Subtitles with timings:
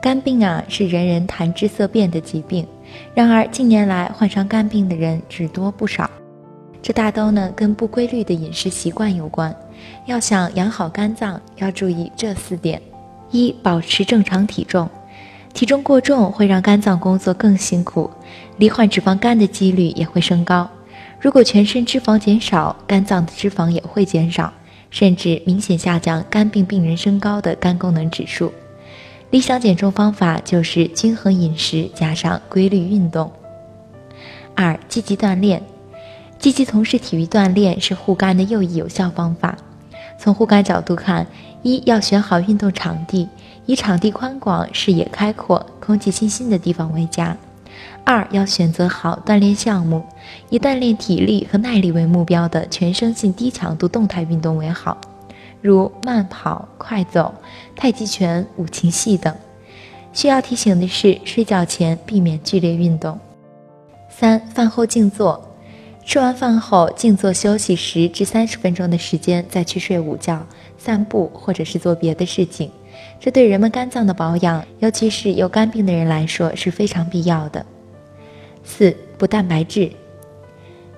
[0.00, 2.66] 肝病啊，是人人谈之色变的疾病，
[3.14, 6.10] 然而近年来患上肝病的人只多不少，
[6.80, 9.54] 这大都呢跟不规律的饮食习惯有关。
[10.06, 12.80] 要想养好肝脏，要注意这四点：
[13.30, 14.88] 一、保持正常体重，
[15.52, 18.10] 体重过重会让肝脏工作更辛苦，
[18.56, 20.66] 罹患脂肪肝的几率也会升高。
[21.20, 24.50] 如果全身脂肪减少，肝脏的脂肪也会减少，
[24.88, 28.50] 甚至明显下降肝病病人升高的肝功能指数。
[29.30, 33.30] 理想减重方法就是均衡饮食加上规律运动。
[34.56, 35.62] 二、积极锻炼，
[36.38, 39.56] 积极从事体育锻炼是护肝的又一有效方法。
[40.18, 41.24] 从护肝角度看，
[41.62, 43.28] 一要选好运动场地，
[43.66, 47.36] 以场地宽广、视野开阔、空气清新的地方为佳。
[48.04, 50.02] 二要选择好锻炼项目，
[50.48, 54.98] 以锻炼体力和耐力为目标的全身性低强度动态运动为好，
[55.62, 57.32] 如慢跑、快走、
[57.80, 59.34] 太极拳、五禽戏等。
[60.12, 63.18] 需要提醒的是，睡觉前避免剧烈运动。
[64.10, 65.42] 三饭后静坐，
[66.04, 72.70] 吃完饭后静坐休息十至三十分钟的时间，再去睡午觉、散步或者是做别的事情，
[73.18, 77.64] 这对人们肝脏的保养，尤其是有肝病的人来说是非常必要的。
[78.62, 79.90] 四补蛋白质，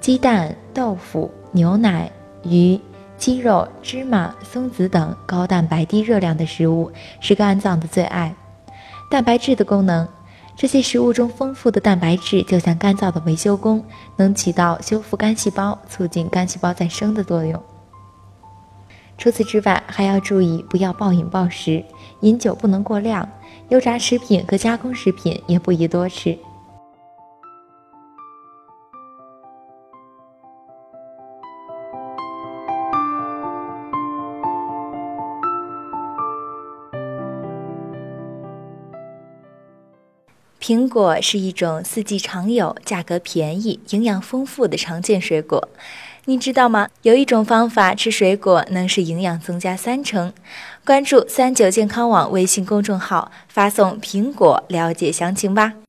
[0.00, 2.10] 鸡蛋、豆腐、牛奶、
[2.42, 2.80] 鱼、
[3.20, 6.90] 鸡肉、芝麻、松子等高蛋白低热量的食物
[7.20, 8.34] 是肝脏的最爱。
[9.10, 10.08] 蛋白质的功能，
[10.56, 13.84] 这些食物中丰富的蛋白质就像肝脏的维修工，
[14.16, 17.62] 能起到修复肝细胞、促进肝细胞再生的作用。
[19.18, 21.84] 除此之外，还要注意不要暴饮暴食，
[22.20, 23.28] 饮酒不能过量，
[23.68, 26.38] 油炸食品和加工食品也不宜多吃。
[40.60, 45.68] 苹果是一种四季常有、价格便宜、营养丰富的常见水果。
[46.26, 46.88] 你知道吗？
[47.02, 50.32] 有一种方法吃水果能使营养增加三成。
[50.84, 55.80] 关注三九健康网微信公众号，发送“苹果”了解详情吧。